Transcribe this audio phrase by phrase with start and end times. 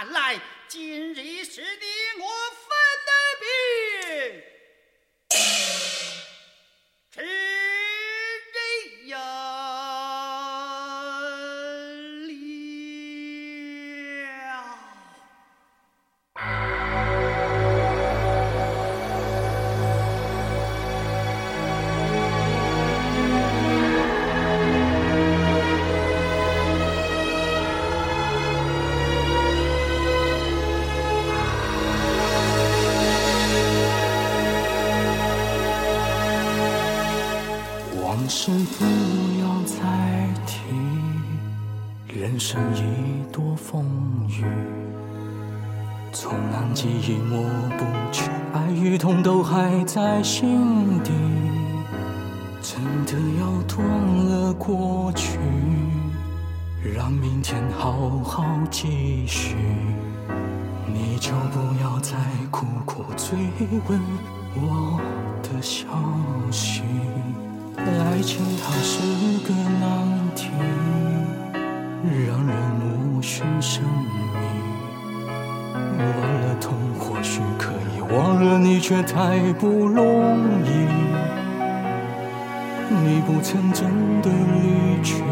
[0.00, 1.99] 看来今日是你
[38.32, 38.84] 是不
[39.40, 39.76] 要再
[40.46, 40.60] 提，
[42.06, 42.80] 人生已
[43.32, 43.84] 多风
[44.28, 44.44] 雨，
[46.12, 47.42] 从难记忆抹
[47.76, 51.10] 不去，爱与痛都还在心底，
[52.62, 55.36] 真的要断了过去，
[56.94, 59.56] 让明天好好继续，
[60.86, 62.16] 你就不要再
[62.52, 63.36] 苦苦追
[63.88, 64.00] 问
[64.54, 65.00] 我
[65.42, 65.88] 的消
[66.52, 66.82] 息。
[67.86, 69.00] 爱情它是
[69.46, 69.86] 个难
[70.34, 70.50] 题，
[72.26, 74.10] 让人目眩神迷。
[75.98, 76.04] 忘
[76.42, 80.04] 了痛或许可以，忘了你却太不容
[80.64, 80.68] 易。
[83.02, 83.88] 你不曾真
[84.20, 85.22] 的离去，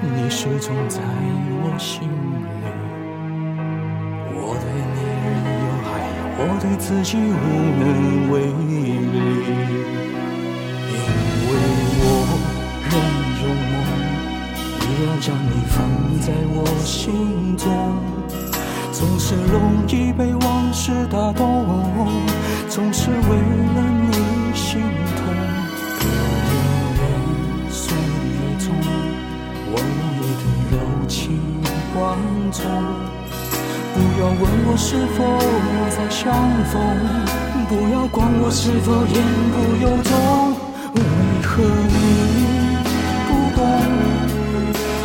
[0.00, 1.00] 你始终在
[1.62, 2.08] 我心里。
[4.34, 5.28] 我对你仍
[5.62, 5.90] 有爱，
[6.38, 7.20] 我对自己无
[7.80, 7.82] 能
[8.30, 8.34] 为
[8.68, 8.70] 力。
[15.22, 15.86] 将你放
[16.20, 17.70] 在我心中，
[18.90, 21.64] 总是容易被往事打动，
[22.68, 24.16] 总是为了你
[24.52, 24.80] 心
[25.14, 25.22] 痛。
[26.02, 26.10] 流
[26.98, 27.00] 年
[27.70, 28.74] 岁月中，
[29.70, 29.78] 我
[30.18, 30.74] 已的柔
[31.06, 31.38] 情
[31.94, 32.02] 万
[32.50, 32.66] 种。
[33.94, 35.22] 不要问我是否
[35.88, 36.34] 再相
[36.66, 36.74] 逢，
[37.68, 39.22] 不要管我是否言
[39.54, 40.10] 不由衷，
[40.94, 40.98] 为
[41.46, 42.21] 何你？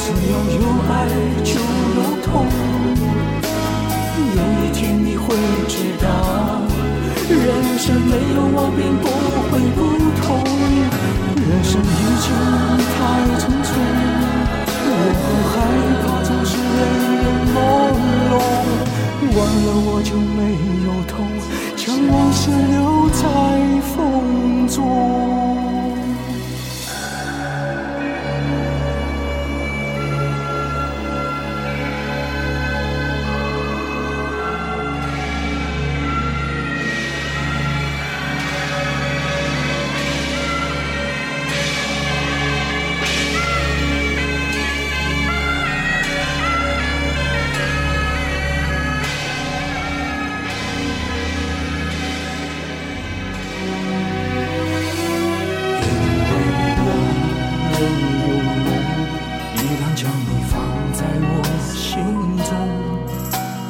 [0.08, 0.92] 只要有爱
[1.44, 2.48] 就有痛，
[4.38, 5.36] 有一天你会
[5.68, 6.08] 知道，
[7.28, 9.06] 人生没有我并不
[9.52, 9.78] 会不
[10.22, 10.26] 同。
[11.36, 11.86] 人生已
[12.24, 12.26] 经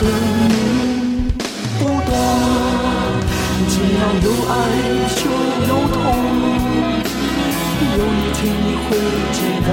[0.00, 0.06] 的
[0.48, 0.54] 你
[1.78, 2.10] 不懂。
[3.68, 4.52] 只要有爱
[5.14, 5.22] 就
[5.68, 5.96] 有痛
[7.92, 8.88] 有一天你会
[9.32, 9.38] 知
[9.68, 9.70] 道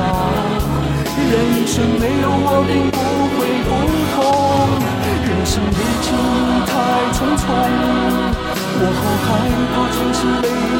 [1.31, 1.34] 人
[1.66, 2.98] 生没有我并不
[3.34, 3.38] 会
[3.68, 3.69] 不
[4.13, 4.16] 同。
[5.28, 5.63] 人生已
[6.02, 6.07] 经
[6.66, 6.69] 太
[7.13, 7.44] 匆匆
[8.80, 9.28] 我好害
[9.74, 10.77] 怕总是泪